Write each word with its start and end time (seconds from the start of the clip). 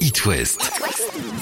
It 0.00 0.26
West. 0.26 0.60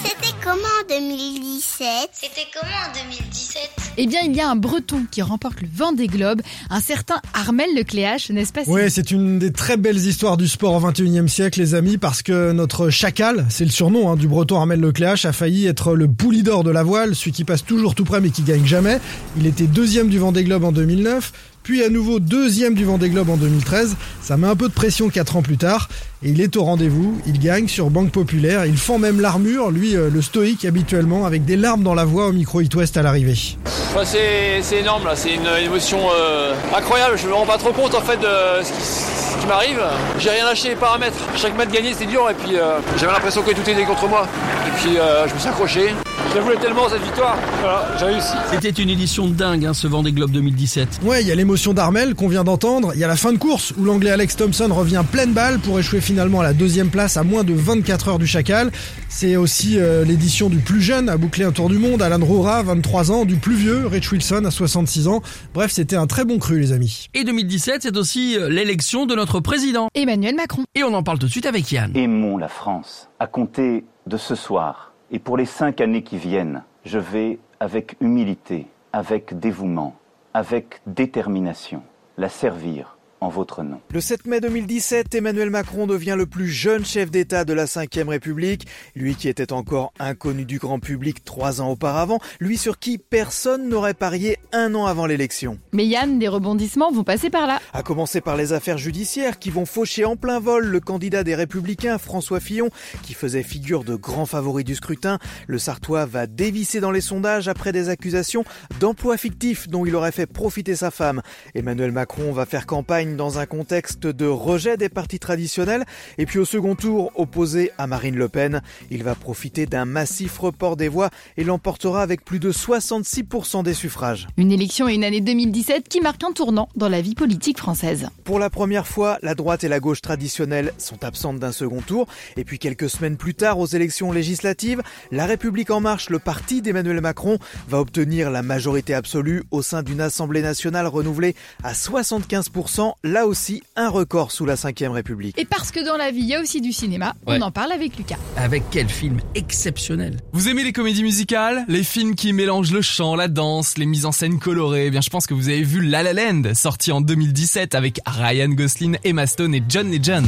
C'était 0.03 0.33
comment 0.43 0.55
en 0.61 0.87
2017 0.87 1.87
C'était 2.13 2.47
comment 2.53 2.71
en 2.71 3.07
2017 3.09 3.69
Eh 3.97 4.07
bien, 4.07 4.21
il 4.25 4.35
y 4.35 4.39
a 4.39 4.49
un 4.49 4.55
Breton 4.55 5.05
qui 5.11 5.21
remporte 5.21 5.61
le 5.61 5.67
Vendée 5.73 6.07
Globe, 6.07 6.41
un 6.69 6.79
certain 6.79 7.21
Armel 7.33 7.67
Lecléache, 7.75 8.29
n'est-ce 8.29 8.53
pas 8.53 8.63
Ouais, 8.67 8.89
c'est 8.89 9.11
une 9.11 9.39
des 9.39 9.51
très 9.51 9.77
belles 9.77 9.97
histoires 9.97 10.37
du 10.37 10.47
sport 10.47 10.73
au 10.75 10.91
21e 10.91 11.27
siècle, 11.27 11.59
les 11.59 11.75
amis, 11.75 11.97
parce 11.97 12.21
que 12.21 12.51
notre 12.53 12.89
chacal, 12.89 13.45
c'est 13.49 13.65
le 13.65 13.71
surnom 13.71 14.09
hein, 14.09 14.15
du 14.15 14.27
breton 14.27 14.57
Armel 14.57 14.79
Lecléache, 14.79 15.25
a 15.25 15.33
failli 15.33 15.67
être 15.67 15.93
le 15.95 16.07
bouli 16.07 16.43
d'or 16.43 16.63
de 16.63 16.71
la 16.71 16.83
voile, 16.83 17.15
celui 17.15 17.31
qui 17.31 17.43
passe 17.43 17.63
toujours 17.65 17.95
tout 17.95 18.05
près 18.05 18.21
mais 18.21 18.29
qui 18.29 18.43
gagne 18.43 18.65
jamais. 18.65 18.99
Il 19.37 19.45
était 19.47 19.67
deuxième 19.67 20.07
du 20.09 20.19
Vendée 20.19 20.43
Globe 20.43 20.63
en 20.63 20.71
2009, 20.71 21.31
puis 21.65 21.83
à 21.83 21.89
nouveau 21.89 22.19
deuxième 22.19 22.75
du 22.75 22.85
Vendée 22.85 23.09
Globe 23.09 23.31
en 23.31 23.37
2013. 23.37 23.97
Ça 24.21 24.37
met 24.37 24.47
un 24.47 24.55
peu 24.55 24.69
de 24.69 24.73
pression 24.73 25.09
quatre 25.09 25.35
ans 25.35 25.41
plus 25.41 25.57
tard. 25.57 25.89
Et 26.23 26.29
il 26.29 26.39
est 26.39 26.55
au 26.57 26.63
rendez-vous, 26.63 27.19
il 27.25 27.39
gagne 27.39 27.67
sur 27.67 27.89
Banque 27.89 28.11
Populaire, 28.11 28.67
il 28.67 28.77
fend 28.77 28.99
même 28.99 29.19
l'armure, 29.19 29.71
lui 29.71 29.95
euh, 29.95 30.09
le 30.11 30.21
stoïque 30.21 30.63
habituellement, 30.63 31.25
avec 31.25 31.43
des 31.43 31.57
larmes 31.57 31.81
dans 31.81 31.95
la 31.95 32.05
voix 32.05 32.27
au 32.27 32.33
micro 32.33 32.61
It 32.61 32.73
West 32.75 32.97
à 32.97 33.01
l'arrivée. 33.01 33.57
C'est 34.03 34.77
énorme 34.77 35.05
là, 35.05 35.15
c'est 35.15 35.33
une 35.33 35.47
émotion 35.63 35.99
euh, 36.15 36.53
incroyable, 36.75 37.17
je 37.17 37.27
me 37.27 37.33
rends 37.33 37.45
pas 37.45 37.57
trop 37.57 37.71
compte 37.71 37.95
en 37.95 38.01
fait 38.01 38.17
de 38.17 38.63
ce 38.63 39.39
qui, 39.39 39.47
m'arrive. 39.47 39.81
J'ai 40.19 40.29
rien 40.29 40.45
lâché 40.45 40.69
les 40.69 40.75
paramètres, 40.75 41.17
chaque 41.35 41.57
mètre 41.57 41.71
gagné 41.71 41.93
c'était 41.93 42.05
dur 42.05 42.29
et 42.29 42.33
puis 42.35 42.57
euh, 42.57 42.77
j'avais 42.97 43.11
l'impression 43.11 43.41
que 43.41 43.51
tout 43.51 43.67
était 43.67 43.85
contre 43.85 44.07
moi. 44.07 44.27
Et 44.67 44.71
puis 44.81 44.97
je 45.27 45.33
me 45.33 45.39
suis 45.39 45.49
accroché. 45.49 46.04
Je 46.35 46.39
la 46.41 46.45
voulais 46.47 46.59
tellement 46.59 46.89
cette 46.89 47.01
victoire, 47.01 47.37
voilà, 47.61 47.87
j'ai 47.97 48.05
réussi. 48.07 48.33
C'était 48.51 48.69
une 48.83 48.89
édition 48.89 49.25
de 49.29 49.33
dingue, 49.33 49.67
hein, 49.67 49.73
ce 49.73 49.87
Vendée 49.87 50.11
Globe 50.11 50.31
2017. 50.31 50.99
Ouais, 51.05 51.21
il 51.21 51.27
y 51.29 51.31
a 51.31 51.35
l'émotion 51.35 51.73
d'Armel 51.73 52.13
qu'on 52.13 52.27
vient 52.27 52.43
d'entendre, 52.43 52.91
il 52.93 52.99
y 52.99 53.05
a 53.05 53.07
la 53.07 53.15
fin 53.15 53.31
de 53.31 53.37
course 53.37 53.73
où 53.77 53.85
l'anglais 53.85 54.09
Alex 54.09 54.35
Thompson 54.35 54.67
revient 54.69 55.05
pleine 55.09 55.31
balle 55.31 55.59
pour 55.59 55.79
échouer 55.79 56.01
finalement 56.01 56.41
à 56.41 56.43
la 56.43 56.51
deuxième 56.51 56.89
place 56.89 57.15
à 57.15 57.23
moins 57.23 57.45
de 57.45 57.53
24 57.53 58.09
heures 58.09 58.19
du 58.19 58.27
chacal. 58.27 58.69
C'est 59.07 59.37
aussi 59.37 59.79
euh, 59.79 60.03
l'édition 60.03 60.49
du 60.49 60.57
plus 60.57 60.81
jeune 60.81 61.07
à 61.07 61.15
boucler 61.15 61.45
un 61.45 61.53
tour 61.53 61.69
du 61.69 61.77
monde, 61.77 62.01
Alan 62.01 62.19
Roura, 62.19 62.63
23 62.63 63.13
ans, 63.13 63.23
du 63.23 63.37
plus 63.37 63.55
vieux, 63.55 63.87
Rich 63.87 64.11
Wilson 64.11 64.43
à 64.43 64.51
66 64.51 65.07
ans. 65.07 65.21
Bref, 65.53 65.71
c'était 65.71 65.95
un 65.95 66.05
très 66.05 66.25
bon 66.25 66.37
cru 66.37 66.59
les 66.59 66.73
amis. 66.73 67.07
Et 67.13 67.23
2017, 67.23 67.83
c'est 67.83 67.95
aussi 67.95 68.37
euh, 68.37 68.49
l'élection 68.49 69.05
de 69.05 69.15
notre 69.15 69.39
président. 69.39 69.87
Emmanuel 69.95 70.35
Macron. 70.35 70.65
Et 70.75 70.83
on 70.83 70.93
en 70.95 71.01
parle 71.01 71.17
tout 71.17 71.27
de 71.27 71.31
suite 71.31 71.45
avec 71.45 71.71
Yann. 71.71 71.95
Aimons 71.95 72.37
la 72.37 72.49
France. 72.49 73.07
À 73.21 73.27
compter 73.27 73.85
de 74.05 74.17
ce 74.17 74.35
soir 74.35 74.91
et 75.11 75.19
pour 75.19 75.37
les 75.37 75.45
cinq 75.45 75.81
années 75.81 76.03
qui 76.03 76.17
viennent, 76.17 76.63
je 76.83 76.99
vais 76.99 77.39
avec 77.59 77.95
humilité, 78.01 78.67
avec 78.93 79.37
dévouement, 79.39 79.95
avec 80.33 80.81
détermination, 80.87 81.83
la 82.17 82.29
servir 82.29 82.97
en 83.25 83.29
votre 83.29 83.63
nom. 83.63 83.81
Le 83.91 84.01
7 84.01 84.27
mai 84.27 84.39
2017, 84.39 85.15
Emmanuel 85.15 85.49
Macron 85.49 85.87
devient 85.87 86.15
le 86.15 86.27
plus 86.27 86.47
jeune 86.47 86.85
chef 86.85 87.09
d'État 87.09 87.43
de 87.43 87.53
la 87.53 87.65
Ve 87.65 88.07
République, 88.07 88.67
lui 88.95 89.15
qui 89.15 89.27
était 89.27 89.51
encore 89.51 89.93
inconnu 89.99 90.45
du 90.45 90.59
grand 90.59 90.79
public 90.79 91.23
trois 91.23 91.59
ans 91.59 91.71
auparavant, 91.71 92.19
lui 92.39 92.57
sur 92.57 92.77
qui 92.77 92.99
personne 92.99 93.67
n'aurait 93.67 93.95
parié 93.95 94.37
un 94.51 94.75
an 94.75 94.85
avant 94.85 95.07
l'élection. 95.07 95.57
Mais 95.73 95.87
Yann, 95.87 96.19
des 96.19 96.27
rebondissements 96.27 96.91
vont 96.91 97.03
passer 97.03 97.31
par 97.31 97.47
là. 97.47 97.59
À 97.73 97.81
commencer 97.81 98.21
par 98.21 98.37
les 98.37 98.53
affaires 98.53 98.77
judiciaires 98.77 99.39
qui 99.39 99.49
vont 99.49 99.65
faucher 99.65 100.05
en 100.05 100.15
plein 100.15 100.39
vol 100.39 100.65
le 100.65 100.79
candidat 100.79 101.23
des 101.23 101.33
Républicains, 101.33 101.97
François 101.97 102.39
Fillon, 102.39 102.69
qui 103.01 103.15
faisait 103.15 103.43
figure 103.43 103.83
de 103.83 103.95
grand 103.95 104.27
favori 104.27 104.63
du 104.63 104.75
scrutin. 104.75 105.17
Le 105.47 105.57
Sartois 105.57 106.05
va 106.05 106.27
dévisser 106.27 106.79
dans 106.79 106.91
les 106.91 107.01
sondages 107.01 107.47
après 107.47 107.71
des 107.71 107.89
accusations 107.89 108.45
d'emploi 108.79 109.17
fictif 109.17 109.67
dont 109.67 109.85
il 109.85 109.95
aurait 109.95 110.11
fait 110.11 110.27
profiter 110.27 110.75
sa 110.75 110.91
femme. 110.91 111.23
Emmanuel 111.55 111.91
Macron 111.91 112.31
va 112.31 112.45
faire 112.45 112.67
campagne 112.67 113.14
dans 113.15 113.39
un 113.39 113.45
contexte 113.45 114.07
de 114.07 114.25
rejet 114.25 114.77
des 114.77 114.89
partis 114.89 115.19
traditionnels. 115.19 115.85
Et 116.17 116.25
puis 116.25 116.39
au 116.39 116.45
second 116.45 116.75
tour, 116.75 117.11
opposé 117.15 117.71
à 117.77 117.87
Marine 117.87 118.15
Le 118.15 118.29
Pen, 118.29 118.61
il 118.91 119.03
va 119.03 119.15
profiter 119.15 119.65
d'un 119.65 119.85
massif 119.85 120.37
report 120.37 120.77
des 120.77 120.89
voix 120.89 121.09
et 121.37 121.43
l'emportera 121.43 122.01
avec 122.01 122.23
plus 122.23 122.39
de 122.39 122.51
66% 122.51 123.63
des 123.63 123.73
suffrages. 123.73 124.27
Une 124.37 124.51
élection 124.51 124.87
et 124.87 124.93
une 124.93 125.03
année 125.03 125.21
2017 125.21 125.87
qui 125.87 126.01
marquent 126.01 126.23
un 126.23 126.31
tournant 126.31 126.69
dans 126.75 126.89
la 126.89 127.01
vie 127.01 127.15
politique 127.15 127.57
française. 127.57 128.09
Pour 128.23 128.39
la 128.39 128.49
première 128.49 128.87
fois, 128.87 129.17
la 129.21 129.35
droite 129.35 129.63
et 129.63 129.67
la 129.67 129.79
gauche 129.79 130.01
traditionnelles 130.01 130.73
sont 130.77 131.03
absentes 131.03 131.39
d'un 131.39 131.51
second 131.51 131.81
tour. 131.81 132.07
Et 132.37 132.43
puis 132.43 132.59
quelques 132.59 132.89
semaines 132.89 133.17
plus 133.17 133.33
tard, 133.33 133.59
aux 133.59 133.67
élections 133.67 134.11
législatives, 134.11 134.81
La 135.11 135.25
République 135.25 135.71
en 135.71 135.81
marche, 135.81 136.09
le 136.09 136.19
parti 136.19 136.61
d'Emmanuel 136.61 137.01
Macron, 137.01 137.39
va 137.67 137.79
obtenir 137.79 138.29
la 138.29 138.41
majorité 138.41 138.93
absolue 138.93 139.43
au 139.51 139.61
sein 139.61 139.83
d'une 139.83 140.01
Assemblée 140.01 140.41
nationale 140.41 140.87
renouvelée 140.87 141.35
à 141.63 141.73
75%, 141.73 142.93
là 143.05 143.27
aussi 143.27 143.61
un 143.75 143.87
record 143.89 144.31
sous 144.31 144.45
la 144.45 144.55
Ve 144.55 144.91
République. 144.91 145.39
Et 145.39 145.45
parce 145.45 145.71
que 145.71 145.85
dans 145.85 145.95
la 145.95 146.11
vie, 146.11 146.21
il 146.21 146.25
y 146.27 146.35
a 146.35 146.41
aussi 146.41 146.59
du 146.59 146.73
cinéma, 146.73 147.13
Ouais. 147.27 147.37
on 147.39 147.41
en 147.43 147.51
parle 147.51 147.71
avec 147.71 147.97
Lucas. 147.97 148.17
Avec 148.35 148.63
quel 148.71 148.89
film 148.89 149.19
exceptionnel. 149.35 150.17
Vous 150.33 150.49
aimez 150.49 150.63
les 150.63 150.73
comédies 150.73 151.03
musicales 151.03 151.65
Les 151.67 151.83
films 151.83 152.15
qui 152.15 152.33
mélangent 152.33 152.71
le 152.73 152.81
chant, 152.81 153.15
la 153.15 153.27
danse, 153.27 153.77
les 153.77 153.85
mises 153.85 154.05
en 154.05 154.11
scène 154.11 154.39
colorées 154.39 154.87
Eh 154.87 154.91
bien, 154.91 155.01
je 155.01 155.09
pense 155.09 155.27
que 155.27 155.33
vous 155.35 155.49
avez 155.49 155.61
vu 155.63 155.81
La 155.81 156.03
La 156.03 156.13
Land, 156.13 156.53
sorti 156.55 156.91
en 156.91 156.99
2017 157.01 157.75
avec 157.75 157.99
Ryan 158.07 158.49
Gosling, 158.49 158.97
Emma 159.03 159.27
Stone 159.27 159.53
et 159.53 159.63
John 159.69 159.91
Legend. 159.91 160.25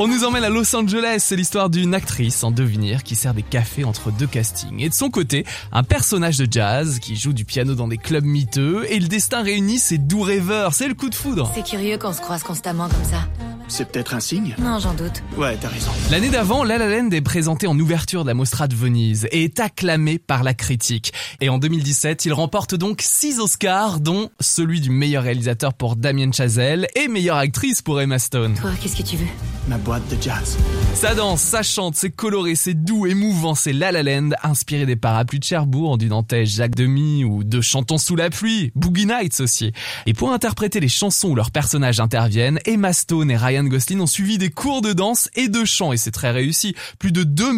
On 0.00 0.06
nous 0.06 0.22
emmène 0.22 0.44
à 0.44 0.48
Los 0.48 0.76
Angeles, 0.76 1.16
c'est 1.18 1.34
l'histoire 1.34 1.70
d'une 1.70 1.92
actrice 1.92 2.44
en 2.44 2.52
devenir 2.52 3.02
qui 3.02 3.16
sert 3.16 3.34
des 3.34 3.42
cafés 3.42 3.82
entre 3.82 4.12
deux 4.12 4.28
castings. 4.28 4.78
Et 4.80 4.88
de 4.88 4.94
son 4.94 5.10
côté, 5.10 5.44
un 5.72 5.82
personnage 5.82 6.38
de 6.38 6.46
jazz 6.48 7.00
qui 7.00 7.16
joue 7.16 7.32
du 7.32 7.44
piano 7.44 7.74
dans 7.74 7.88
des 7.88 7.98
clubs 7.98 8.24
miteux 8.24 8.86
et 8.92 9.00
le 9.00 9.08
destin 9.08 9.42
réunit 9.42 9.80
ses 9.80 9.98
doux 9.98 10.22
rêveurs, 10.22 10.72
c'est 10.72 10.86
le 10.86 10.94
coup 10.94 11.08
de 11.08 11.16
foudre. 11.16 11.50
C'est 11.52 11.66
curieux 11.66 11.98
qu'on 11.98 12.12
se 12.12 12.20
croise 12.20 12.44
constamment 12.44 12.88
comme 12.88 13.04
ça. 13.10 13.26
C'est 13.70 13.92
peut-être 13.92 14.14
un 14.14 14.20
signe? 14.20 14.56
Non, 14.58 14.78
j'en 14.78 14.94
doute. 14.94 15.22
Ouais, 15.36 15.56
t'as 15.60 15.68
raison. 15.68 15.90
L'année 16.10 16.30
d'avant, 16.30 16.64
La 16.64 16.78
La 16.78 16.88
Land 16.88 17.10
est 17.10 17.20
présentée 17.20 17.66
en 17.66 17.78
ouverture 17.78 18.22
de 18.22 18.28
la 18.28 18.34
Mostra 18.34 18.66
de 18.66 18.74
Venise 18.74 19.28
et 19.30 19.44
est 19.44 19.60
acclamé 19.60 20.18
par 20.18 20.42
la 20.42 20.54
critique. 20.54 21.12
Et 21.42 21.50
en 21.50 21.58
2017, 21.58 22.24
il 22.24 22.32
remporte 22.32 22.74
donc 22.74 23.02
6 23.02 23.40
Oscars, 23.40 24.00
dont 24.00 24.30
celui 24.40 24.80
du 24.80 24.88
meilleur 24.88 25.24
réalisateur 25.24 25.74
pour 25.74 25.96
Damien 25.96 26.32
Chazelle 26.32 26.88
et 26.96 27.08
meilleure 27.08 27.36
actrice 27.36 27.82
pour 27.82 28.00
Emma 28.00 28.18
Stone. 28.18 28.54
Toi, 28.54 28.70
qu'est-ce 28.80 28.96
que 28.96 29.02
tu 29.02 29.16
veux? 29.16 29.26
Ma 29.68 29.76
boîte 29.76 30.08
de 30.08 30.20
jazz. 30.20 30.56
Ça 30.94 31.14
danse, 31.14 31.42
ça 31.42 31.62
chante, 31.62 31.94
c'est 31.94 32.10
coloré, 32.10 32.54
c'est 32.54 32.72
doux, 32.72 33.06
émouvant, 33.06 33.54
c'est 33.54 33.74
La 33.74 33.92
La 33.92 34.02
Land, 34.02 34.30
inspiré 34.42 34.86
des 34.86 34.96
parapluies 34.96 35.40
de 35.40 35.44
Cherbourg, 35.44 35.98
du 35.98 36.08
Nantais 36.08 36.46
Jacques 36.46 36.74
Demy 36.74 37.24
ou 37.24 37.44
de 37.44 37.60
Chantons 37.60 37.98
sous 37.98 38.16
la 38.16 38.30
pluie, 38.30 38.72
Boogie 38.74 39.04
Nights 39.04 39.40
aussi. 39.40 39.72
Et 40.06 40.14
pour 40.14 40.32
interpréter 40.32 40.80
les 40.80 40.88
chansons 40.88 41.28
où 41.28 41.34
leurs 41.34 41.50
personnages 41.50 42.00
interviennent, 42.00 42.58
Emma 42.64 42.94
Stone 42.94 43.30
et 43.30 43.36
Ryan 43.36 43.57
Gosling 43.64 44.00
ont 44.00 44.06
suivi 44.06 44.38
des 44.38 44.50
cours 44.50 44.82
de 44.82 44.92
danse 44.92 45.28
et 45.34 45.48
de 45.48 45.64
chant 45.64 45.92
et 45.92 45.96
c'est 45.96 46.10
très 46.10 46.30
réussi. 46.30 46.74
Plus 46.98 47.12
de 47.12 47.24
2 47.24 47.48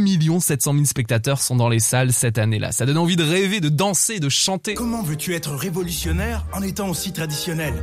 700 0.40 0.72
000 0.72 0.84
spectateurs 0.84 1.40
sont 1.40 1.56
dans 1.56 1.68
les 1.68 1.80
salles 1.80 2.12
cette 2.12 2.38
année-là. 2.38 2.72
Ça 2.72 2.86
donne 2.86 2.98
envie 2.98 3.16
de 3.16 3.24
rêver, 3.24 3.60
de 3.60 3.68
danser, 3.68 4.20
de 4.20 4.28
chanter. 4.28 4.74
Comment 4.74 5.02
veux-tu 5.02 5.34
être 5.34 5.54
révolutionnaire 5.54 6.46
en 6.52 6.62
étant 6.62 6.88
aussi 6.88 7.12
traditionnel? 7.12 7.74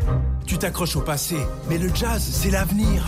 Tu 0.45 0.57
t'accroches 0.57 0.95
au 0.95 1.01
passé, 1.01 1.35
mais 1.69 1.77
le 1.77 1.93
jazz, 1.93 2.21
c'est 2.21 2.51
l'avenir. 2.51 3.05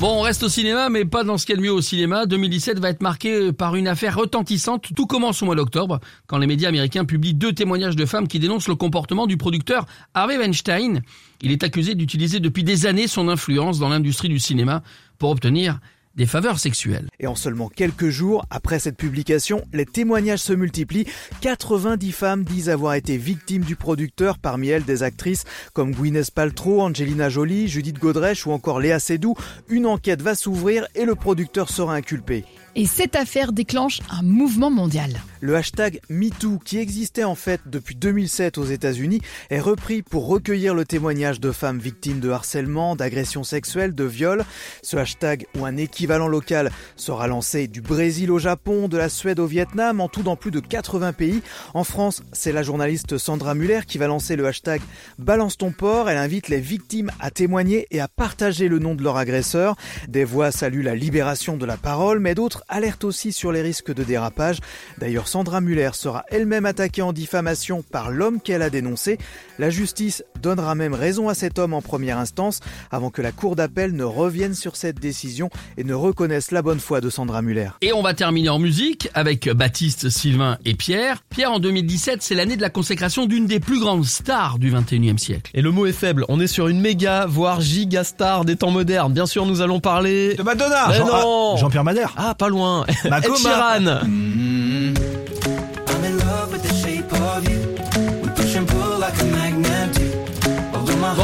Bon, 0.00 0.18
on 0.18 0.20
reste 0.22 0.42
au 0.42 0.48
cinéma, 0.48 0.88
mais 0.88 1.04
pas 1.04 1.24
dans 1.24 1.36
ce 1.36 1.44
qu'il 1.44 1.56
y 1.56 1.58
a 1.58 1.60
de 1.60 1.62
mieux 1.66 1.72
au 1.72 1.82
cinéma. 1.82 2.24
2017 2.24 2.78
va 2.78 2.88
être 2.88 3.02
marqué 3.02 3.52
par 3.52 3.76
une 3.76 3.86
affaire 3.86 4.16
retentissante. 4.16 4.86
Tout 4.96 5.06
commence 5.06 5.42
au 5.42 5.44
mois 5.44 5.56
d'octobre, 5.56 6.00
quand 6.26 6.38
les 6.38 6.46
médias 6.46 6.70
américains 6.70 7.04
publient 7.04 7.34
deux 7.34 7.52
témoignages 7.52 7.96
de 7.96 8.06
femmes 8.06 8.26
qui 8.26 8.38
dénoncent 8.38 8.68
le 8.68 8.76
comportement 8.76 9.26
du 9.26 9.36
producteur 9.36 9.84
Harvey 10.14 10.38
Weinstein. 10.38 11.02
Il 11.42 11.52
est 11.52 11.64
accusé 11.64 11.94
d'utiliser 11.94 12.40
depuis 12.40 12.64
des 12.64 12.86
années 12.86 13.08
son 13.08 13.28
influence 13.28 13.78
dans 13.78 13.90
l'industrie 13.90 14.29
du 14.30 14.38
cinéma 14.40 14.82
pour 15.18 15.30
obtenir 15.30 15.80
des 16.20 16.26
faveurs 16.26 16.58
sexuelles. 16.58 17.08
Et 17.18 17.26
en 17.26 17.34
seulement 17.34 17.70
quelques 17.70 18.10
jours 18.10 18.44
après 18.50 18.78
cette 18.78 18.98
publication, 18.98 19.64
les 19.72 19.86
témoignages 19.86 20.40
se 20.40 20.52
multiplient. 20.52 21.06
90 21.40 22.12
femmes 22.12 22.44
disent 22.44 22.68
avoir 22.68 22.92
été 22.92 23.16
victimes 23.16 23.64
du 23.64 23.74
producteur, 23.74 24.36
parmi 24.36 24.68
elles 24.68 24.84
des 24.84 25.02
actrices 25.02 25.44
comme 25.72 25.94
Gwyneth 25.94 26.30
Paltrow, 26.30 26.82
Angelina 26.82 27.30
Jolie, 27.30 27.68
Judith 27.68 27.98
Godrèche 27.98 28.46
ou 28.46 28.52
encore 28.52 28.80
Léa 28.80 28.98
Seydoux. 28.98 29.34
Une 29.70 29.86
enquête 29.86 30.20
va 30.20 30.34
s'ouvrir 30.34 30.86
et 30.94 31.06
le 31.06 31.14
producteur 31.14 31.70
sera 31.70 31.94
inculpé. 31.94 32.44
Et 32.76 32.86
cette 32.86 33.16
affaire 33.16 33.52
déclenche 33.52 34.00
un 34.10 34.22
mouvement 34.22 34.70
mondial. 34.70 35.20
Le 35.40 35.56
hashtag 35.56 36.00
MeToo, 36.08 36.58
qui 36.64 36.78
existait 36.78 37.24
en 37.24 37.34
fait 37.34 37.62
depuis 37.66 37.96
2007 37.96 38.58
aux 38.58 38.64
États-Unis, 38.64 39.22
est 39.48 39.58
repris 39.58 40.02
pour 40.02 40.28
recueillir 40.28 40.74
le 40.74 40.84
témoignage 40.84 41.40
de 41.40 41.50
femmes 41.50 41.78
victimes 41.78 42.20
de 42.20 42.30
harcèlement, 42.30 42.94
d'agressions 42.94 43.42
sexuelles, 43.42 43.94
de 43.94 44.04
viols. 44.04 44.44
Ce 44.82 44.96
hashtag 44.96 45.46
ou 45.58 45.64
un 45.64 45.76
équivalent 45.78 46.09
équivalent 46.10 46.26
local 46.26 46.72
sera 46.96 47.28
lancé 47.28 47.68
du 47.68 47.80
Brésil 47.80 48.32
au 48.32 48.40
Japon, 48.40 48.88
de 48.88 48.96
la 48.96 49.08
Suède 49.08 49.38
au 49.38 49.46
Vietnam, 49.46 50.00
en 50.00 50.08
tout 50.08 50.24
dans 50.24 50.34
plus 50.34 50.50
de 50.50 50.58
80 50.58 51.12
pays. 51.12 51.40
En 51.72 51.84
France, 51.84 52.24
c'est 52.32 52.50
la 52.50 52.64
journaliste 52.64 53.16
Sandra 53.16 53.54
Muller 53.54 53.82
qui 53.86 53.96
va 53.96 54.08
lancer 54.08 54.34
le 54.34 54.44
hashtag 54.44 54.80
Balance 55.20 55.56
ton 55.56 55.70
port. 55.70 56.10
Elle 56.10 56.16
invite 56.16 56.48
les 56.48 56.58
victimes 56.58 57.12
à 57.20 57.30
témoigner 57.30 57.86
et 57.92 58.00
à 58.00 58.08
partager 58.08 58.66
le 58.66 58.80
nom 58.80 58.96
de 58.96 59.04
leur 59.04 59.18
agresseur. 59.18 59.76
Des 60.08 60.24
voix 60.24 60.50
saluent 60.50 60.82
la 60.82 60.96
libération 60.96 61.56
de 61.56 61.64
la 61.64 61.76
parole, 61.76 62.18
mais 62.18 62.34
d'autres 62.34 62.64
alertent 62.68 63.04
aussi 63.04 63.30
sur 63.30 63.52
les 63.52 63.62
risques 63.62 63.94
de 63.94 64.02
dérapage. 64.02 64.58
D'ailleurs, 64.98 65.28
Sandra 65.28 65.60
Muller 65.60 65.90
sera 65.92 66.24
elle-même 66.28 66.66
attaquée 66.66 67.02
en 67.02 67.12
diffamation 67.12 67.84
par 67.84 68.10
l'homme 68.10 68.40
qu'elle 68.40 68.62
a 68.62 68.70
dénoncé. 68.70 69.16
La 69.60 69.70
justice 69.70 70.24
donnera 70.42 70.74
même 70.74 70.94
raison 70.94 71.28
à 71.28 71.34
cet 71.34 71.60
homme 71.60 71.72
en 71.72 71.82
première 71.82 72.18
instance 72.18 72.58
avant 72.90 73.10
que 73.10 73.22
la 73.22 73.30
cour 73.30 73.54
d'appel 73.54 73.94
ne 73.94 74.02
revienne 74.02 74.54
sur 74.54 74.74
cette 74.74 74.98
décision 74.98 75.50
et 75.76 75.84
ne 75.84 75.89
reconnaisse 75.92 76.50
la 76.50 76.62
bonne 76.62 76.80
foi 76.80 77.00
de 77.00 77.10
Sandra 77.10 77.42
Muller. 77.42 77.70
Et 77.82 77.92
on 77.92 78.02
va 78.02 78.14
terminer 78.14 78.48
en 78.48 78.58
musique 78.58 79.08
avec 79.14 79.48
Baptiste, 79.50 80.10
Sylvain 80.10 80.58
et 80.64 80.74
Pierre. 80.74 81.22
Pierre, 81.30 81.52
en 81.52 81.58
2017, 81.58 82.22
c'est 82.22 82.34
l'année 82.34 82.56
de 82.56 82.62
la 82.62 82.70
consécration 82.70 83.26
d'une 83.26 83.46
des 83.46 83.60
plus 83.60 83.80
grandes 83.80 84.04
stars 84.04 84.58
du 84.58 84.72
21e 84.72 85.18
siècle. 85.18 85.50
Et 85.54 85.62
le 85.62 85.70
mot 85.70 85.86
est 85.86 85.92
faible, 85.92 86.24
on 86.28 86.40
est 86.40 86.46
sur 86.46 86.68
une 86.68 86.80
méga, 86.80 87.26
voire 87.26 87.60
giga 87.60 88.04
star 88.04 88.44
des 88.44 88.56
temps 88.56 88.70
modernes. 88.70 89.12
Bien 89.12 89.26
sûr, 89.26 89.46
nous 89.46 89.60
allons 89.60 89.80
parler... 89.80 90.34
De 90.34 90.42
Madonna 90.42 90.88
Mais 90.88 90.96
Jean- 90.96 91.06
non 91.06 91.52
ah, 91.54 91.56
Jean-Pierre 91.56 91.84
Madère 91.84 92.14
Ah, 92.16 92.34
pas 92.34 92.48
loin 92.48 92.84
Ed. 92.88 92.96
Sheeran 93.36 94.00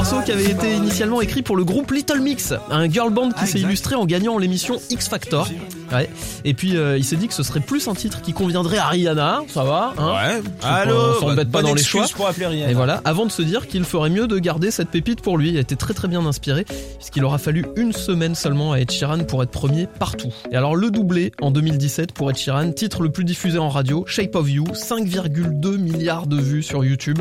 Morceau 0.08 0.24
qui 0.24 0.30
avait 0.30 0.52
été 0.52 0.72
initialement 0.72 1.20
écrit 1.20 1.42
pour 1.42 1.56
le 1.56 1.64
groupe 1.64 1.90
Little 1.90 2.20
Mix, 2.20 2.54
un 2.70 2.88
girl 2.88 3.12
band 3.12 3.32
qui 3.32 3.44
s'est 3.48 3.58
illustré 3.58 3.96
en 3.96 4.06
gagnant 4.06 4.38
l'émission 4.38 4.80
X 4.88 5.08
Factor. 5.08 5.48
Ouais. 5.92 6.08
Et 6.44 6.54
puis 6.54 6.76
euh, 6.76 6.96
il 6.98 7.04
s'est 7.04 7.16
dit 7.16 7.28
que 7.28 7.34
ce 7.34 7.42
serait 7.42 7.60
plus 7.60 7.86
un 7.88 7.94
titre 7.94 8.20
qui 8.22 8.32
conviendrait 8.32 8.78
à 8.78 8.86
Rihanna, 8.88 9.42
ça 9.48 9.64
va 9.64 9.94
hein 9.98 10.12
Ouais. 10.14 10.42
On 10.62 10.66
Allô 10.66 11.14
s'embête 11.20 11.50
pas 11.50 11.58
bonne 11.60 11.70
dans 11.70 11.74
les 11.74 11.82
choix. 11.82 12.06
pour 12.14 12.26
appeler 12.26 12.46
Rihanna. 12.46 12.70
Et 12.70 12.74
voilà, 12.74 13.00
avant 13.04 13.26
de 13.26 13.30
se 13.32 13.42
dire 13.42 13.66
qu'il 13.66 13.84
ferait 13.84 14.10
mieux 14.10 14.26
de 14.26 14.38
garder 14.38 14.70
cette 14.70 14.90
pépite 14.90 15.20
pour 15.20 15.38
lui. 15.38 15.50
Il 15.50 15.56
a 15.56 15.60
été 15.60 15.76
très 15.76 15.94
très 15.94 16.08
bien 16.08 16.24
inspiré, 16.26 16.64
puisqu'il 16.98 17.24
aura 17.24 17.38
fallu 17.38 17.64
une 17.76 17.92
semaine 17.92 18.34
seulement 18.34 18.72
à 18.72 18.80
Ed 18.80 18.90
Sheeran 18.90 19.18
pour 19.24 19.42
être 19.42 19.50
premier 19.50 19.86
partout. 19.86 20.32
Et 20.50 20.56
alors 20.56 20.74
le 20.76 20.90
doublé 20.90 21.32
en 21.40 21.50
2017 21.50 22.12
pour 22.12 22.30
Ed 22.30 22.36
Sheeran, 22.36 22.72
titre 22.72 23.02
le 23.02 23.10
plus 23.10 23.24
diffusé 23.24 23.58
en 23.58 23.68
radio, 23.68 24.04
Shape 24.06 24.34
of 24.34 24.50
You, 24.50 24.64
5,2 24.72 25.76
milliards 25.78 26.26
de 26.26 26.36
vues 26.36 26.62
sur 26.62 26.84
YouTube. 26.84 27.20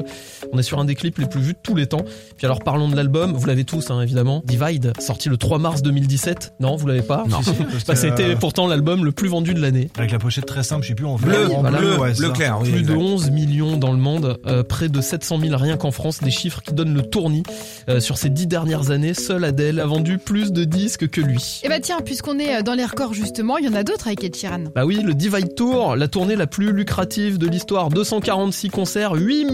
On 0.52 0.58
est 0.58 0.64
sur 0.64 0.80
un 0.80 0.86
des 0.86 0.96
clips 0.96 1.18
les 1.20 1.28
plus 1.28 1.42
vus 1.42 1.54
de 1.54 1.60
tous 1.62 1.76
les 1.76 1.88
temps. 1.88 2.04
Puis 2.38 2.46
alors 2.46 2.60
parlons 2.60 2.90
de 2.90 2.96
l'album, 2.96 3.34
vous 3.34 3.46
l'avez 3.46 3.64
tous 3.64 3.92
hein, 3.92 4.02
évidemment, 4.02 4.42
Divide, 4.46 4.94
sorti 5.00 5.30
le 5.30 5.38
3 5.38 5.60
mars 5.60 5.82
2017. 5.82 6.54
Non, 6.60 6.76
vous 6.76 6.88
l'avez 6.88 7.02
pas 7.02 7.24
Non. 7.28 7.40
Bah, 7.88 7.96
C'était 7.96 8.36
pourtant 8.56 8.70
l'album 8.70 9.04
le 9.04 9.12
plus 9.12 9.28
vendu 9.28 9.54
de 9.54 9.62
l'année. 9.62 9.90
Avec 9.98 10.12
la 10.12 10.18
pochette 10.18 10.46
très 10.46 10.64
simple, 10.64 10.84
je 10.84 10.88
sais 10.88 10.96
plus 10.96 11.06
en 11.06 11.18
bleu, 11.18 11.48
en 11.54 11.60
voilà, 11.60 11.78
bleu, 11.78 11.98
ouais, 11.98 12.14
bleu 12.14 12.30
clair. 12.30 12.58
Plus 12.60 12.84
de 12.84 12.96
11 12.96 13.32
millions 13.32 13.76
dans 13.76 13.92
le 13.92 13.98
monde, 13.98 14.38
euh, 14.48 14.64
près 14.64 14.88
de 14.88 15.02
700 15.02 15.42
000 15.42 15.58
rien 15.58 15.76
qu'en 15.76 15.92
France, 15.92 16.22
des 16.22 16.32
chiffres 16.32 16.62
qui 16.62 16.74
donnent 16.74 16.94
le 16.94 17.02
tournis. 17.02 17.44
Euh, 17.90 18.00
sur 18.00 18.18
ces 18.18 18.30
dix 18.30 18.48
dernières 18.48 18.92
années, 18.92 19.14
seul 19.14 19.44
Adele 19.44 19.82
a 19.82 19.86
vendu 19.86 20.20
plus 20.20 20.54
de 20.54 20.64
disques 20.64 21.10
que 21.10 21.20
lui. 21.20 21.60
Et 21.64 21.68
bah 21.68 21.82
tiens, 21.82 22.00
puisqu'on 22.00 22.40
est 22.40 22.56
euh, 22.56 22.62
dans 22.62 22.76
les 22.76 22.86
records 22.86 23.14
justement, 23.14 23.58
il 23.58 23.66
y 23.66 23.68
en 23.68 23.74
a 23.74 23.84
d'autres 23.84 24.08
avec 24.08 24.24
Ed 24.24 24.38
Sheeran. 24.38 24.64
Bah 24.74 24.86
oui, 24.86 25.02
le 25.04 25.14
Divide 25.14 25.54
Tour, 25.56 25.98
la 25.98 26.08
tournée 26.08 26.38
la 26.38 26.48
plus 26.48 26.72
lucrative 26.72 27.38
de 27.38 27.48
l'histoire, 27.48 27.90
246 27.90 28.70
concerts, 28.70 29.16
8 29.16 29.48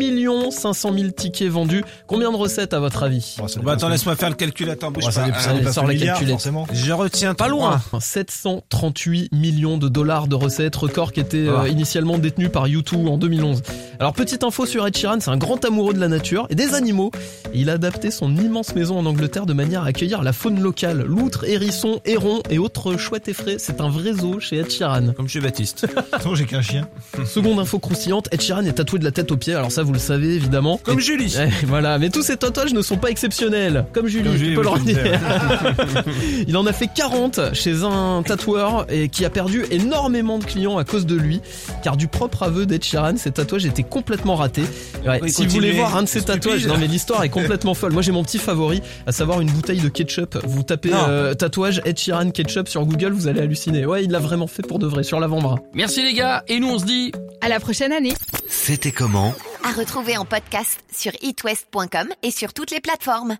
500 0.51 0.93
000 0.93 1.09
tickets 1.09 1.49
vendus. 1.49 1.83
Combien 2.05 2.31
de 2.31 2.37
recettes 2.37 2.75
à 2.75 2.79
votre 2.79 3.01
avis? 3.01 3.37
Oh, 3.41 3.47
bah, 3.63 3.71
Attends, 3.71 3.89
laisse-moi 3.89 4.15
faire 4.15 4.29
le 4.29 4.35
calcul. 4.35 4.69
Attends, 4.69 4.91
bouge 4.91 5.05
oh, 5.07 5.11
pas. 5.11 5.11
Ça, 5.11 5.39
ça, 5.39 5.63
ça, 5.63 5.71
ça 5.71 5.81
calculer. 5.81 6.35
Je 6.71 6.91
retiens 6.91 7.33
pas 7.33 7.47
loin. 7.47 7.81
730 7.99 8.90
58 8.91 9.31
millions 9.31 9.77
de 9.77 9.87
dollars 9.87 10.27
de 10.27 10.35
recettes, 10.35 10.75
record 10.75 11.13
qui 11.13 11.19
était 11.21 11.47
euh, 11.47 11.61
ah. 11.61 11.67
initialement 11.67 12.17
détenu 12.17 12.49
par 12.49 12.67
U2 12.67 13.07
en 13.07 13.17
2011. 13.17 13.61
Alors 13.99 14.13
petite 14.13 14.43
info 14.43 14.65
sur 14.65 14.85
Ed 14.85 14.97
Sheeran, 14.97 15.19
c'est 15.19 15.29
un 15.29 15.37
grand 15.37 15.63
amoureux 15.63 15.93
de 15.93 15.99
la 15.99 16.07
nature 16.07 16.47
et 16.49 16.55
des 16.55 16.73
animaux. 16.73 17.11
Il 17.53 17.69
a 17.69 17.73
adapté 17.73 18.11
son 18.11 18.35
immense 18.35 18.75
maison 18.75 18.97
en 18.97 19.05
Angleterre 19.05 19.45
de 19.45 19.53
manière 19.53 19.83
à 19.83 19.87
accueillir 19.87 20.23
la 20.23 20.33
faune 20.33 20.59
locale, 20.59 21.03
loutres, 21.03 21.45
hérissons, 21.45 22.01
hérons 22.05 22.41
et 22.49 22.57
autres 22.57 22.97
chouettes 22.97 23.27
effraies. 23.27 23.57
C'est 23.59 23.79
un 23.79 23.89
vrai 23.89 24.13
zoo 24.13 24.39
chez 24.39 24.57
Ed 24.57 24.69
Sheeran. 24.69 25.13
Comme 25.15 25.27
chez 25.27 25.39
Baptiste. 25.39 25.87
Non, 26.25 26.35
j'ai 26.35 26.45
qu'un 26.45 26.61
chien. 26.61 26.87
Seconde 27.25 27.59
info 27.59 27.79
croustillante, 27.79 28.27
Ed 28.31 28.41
Sheeran 28.41 28.63
est 28.65 28.73
tatoué 28.73 28.99
de 28.99 29.03
la 29.03 29.11
tête 29.11 29.31
aux 29.31 29.37
pieds, 29.37 29.55
alors 29.55 29.71
ça 29.71 29.81
vous 29.81 29.93
le 29.93 29.99
savez 29.99 30.35
évidemment. 30.35 30.79
Comme. 30.83 30.99
Julie. 30.99 31.35
Voilà, 31.65 31.97
mais 31.97 32.09
tous 32.09 32.21
ces 32.21 32.37
tatouages 32.37 32.73
ne 32.73 32.81
sont 32.81 32.97
pas 32.97 33.09
exceptionnels. 33.09 33.85
Comme 33.93 34.07
Julie, 34.07 34.25
Comme 34.25 34.37
Julie 34.37 34.55
peux 34.55 34.61
oui, 34.61 34.65
leur 34.65 34.79
dire. 34.79 34.97
il 36.47 36.55
en 36.57 36.65
a 36.65 36.73
fait 36.73 36.89
40 36.93 37.53
chez 37.53 37.83
un 37.83 38.23
tatoueur 38.23 38.80
et 38.89 39.09
qui 39.09 39.25
a 39.25 39.29
perdu 39.29 39.65
énormément 39.71 40.39
de 40.39 40.45
clients 40.45 40.77
à 40.77 40.83
cause 40.83 41.05
de 41.05 41.15
lui. 41.15 41.41
Car 41.83 41.97
du 41.97 42.07
propre 42.07 42.43
aveu 42.43 42.65
d'Ed 42.65 42.83
Sheeran, 42.83 43.17
ses 43.17 43.31
tatouages 43.31 43.65
étaient 43.65 43.83
complètement 43.83 44.35
ratés. 44.35 44.63
Ouais, 45.05 45.19
Oui, 45.21 45.31
si 45.31 45.45
vous 45.45 45.51
voulez 45.51 45.71
voir 45.71 45.95
un 45.95 46.03
de 46.03 46.07
C'est 46.07 46.21
tatouages, 46.23 46.65
non 46.67 46.77
mais 46.77 46.87
l'histoire 46.87 47.23
est 47.23 47.29
complètement 47.29 47.73
folle. 47.73 47.91
Moi 47.93 48.01
j'ai 48.01 48.11
mon 48.11 48.23
petit 48.23 48.37
favori, 48.39 48.81
à 49.07 49.11
savoir 49.11 49.41
une 49.41 49.49
bouteille 49.51 49.79
de 49.79 49.89
ketchup. 49.89 50.37
Vous 50.43 50.63
tapez 50.63 50.91
euh, 50.93 51.33
tatouage 51.33 51.81
Ed 51.85 51.97
Sheeran 51.97 52.31
ketchup 52.31 52.67
sur 52.67 52.85
Google, 52.85 53.11
vous 53.13 53.27
allez 53.27 53.41
halluciner. 53.41 53.85
Ouais, 53.85 54.03
il 54.03 54.11
l'a 54.11 54.19
vraiment 54.19 54.47
fait 54.47 54.63
pour 54.63 54.79
de 54.79 54.87
vrai 54.87 55.03
sur 55.03 55.19
l'avant-bras. 55.19 55.59
Merci 55.73 56.03
les 56.03 56.13
gars, 56.13 56.43
et 56.47 56.59
nous 56.59 56.69
on 56.69 56.79
se 56.79 56.85
dit 56.85 57.11
À 57.41 57.49
la 57.49 57.59
prochaine 57.59 57.91
année. 57.91 58.13
C'était 58.47 58.91
comment? 58.91 59.33
À 59.63 59.71
retrouver 59.73 60.17
en 60.17 60.25
podcast 60.25 60.79
sur 60.91 61.11
itwest.com 61.21 62.07
et 62.23 62.31
sur 62.31 62.53
toutes 62.53 62.71
les 62.71 62.79
plateformes. 62.81 63.37